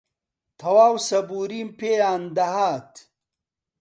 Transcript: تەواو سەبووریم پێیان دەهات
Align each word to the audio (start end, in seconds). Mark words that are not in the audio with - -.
تەواو 0.59 0.95
سەبووریم 1.07 1.69
پێیان 1.79 2.23
دەهات 2.37 2.91